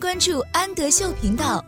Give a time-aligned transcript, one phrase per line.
[0.00, 1.62] 关注安德秀频道。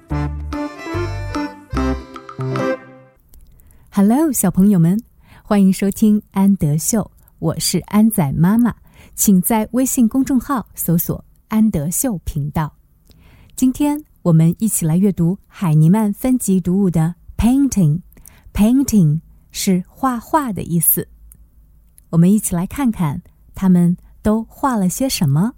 [3.91, 4.99] Hello，小朋友们，
[5.45, 8.75] 欢迎收听安德秀，我是安仔妈妈，
[9.15, 12.75] 请在微信公众号搜索“安德秀频道”。
[13.55, 18.01] 今天我们一起来阅读海尼曼分级读物的 “painting”。
[18.55, 19.21] painting
[19.51, 21.07] 是画画的意思。
[22.09, 23.21] 我们一起来看看
[23.55, 25.53] 他们都画了些什么。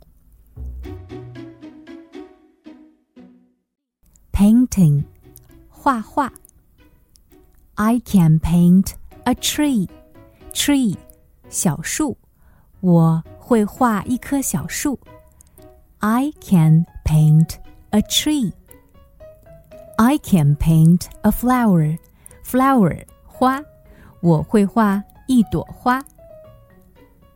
[4.34, 5.04] painting，
[5.70, 6.32] 画画。
[7.76, 8.94] I can paint
[9.24, 9.88] a tree.
[10.52, 10.98] Tree，
[11.50, 12.18] 小树。
[12.82, 15.00] 我会画一棵小树。
[16.00, 17.56] I can paint
[17.90, 18.54] a tree.
[19.98, 21.98] I can paint a flower.
[22.46, 23.62] Flower，花。
[24.22, 26.04] 我会画一朵花。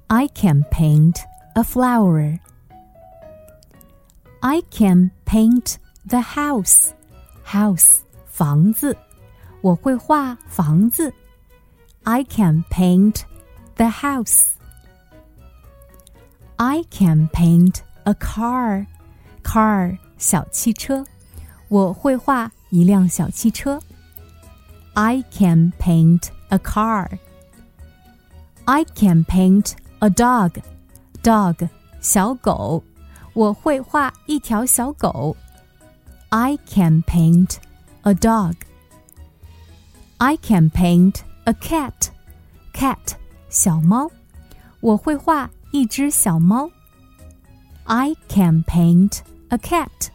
[0.07, 1.17] I can paint
[1.55, 2.39] a flower.
[4.41, 5.75] I can paint
[6.07, 6.89] the house.
[7.45, 8.97] House，房子。
[9.61, 11.13] 我会画房子。
[12.03, 13.22] I can paint
[13.75, 14.49] the house.
[16.58, 18.86] I can paint a car.
[19.44, 21.05] Car 小汽车。
[21.69, 23.80] 我会画一辆小汽车。
[24.94, 27.17] I can paint a car.
[28.66, 30.61] I can paint a dog.
[31.23, 31.69] Dog
[32.02, 32.83] 小狗。
[33.33, 35.36] 我会画一条小狗。
[36.30, 37.59] I can paint
[38.03, 38.55] a dog.
[40.17, 42.09] I can paint a cat.
[42.73, 43.16] Cat
[43.49, 44.09] 小猫，
[44.80, 46.69] 我会画一只小猫。
[47.86, 50.09] I can paint a cat.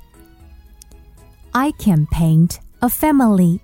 [1.53, 3.61] I can paint a family.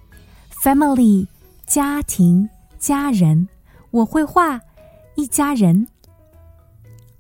[0.62, 1.26] Family
[1.66, 2.48] 家庭
[2.78, 3.48] 家人，
[3.90, 4.60] 我会画
[5.16, 5.88] 一家人。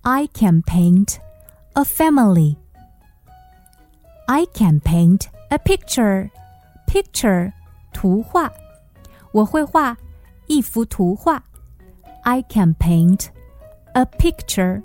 [0.02, 1.16] I can paint
[1.72, 2.56] a family.
[4.28, 6.30] I can paint a picture.
[6.86, 7.52] Picture
[7.92, 8.52] 图画。
[9.32, 9.96] 我会画
[10.46, 11.42] 一幅图画。
[12.22, 13.26] I can paint
[13.92, 14.82] a picture.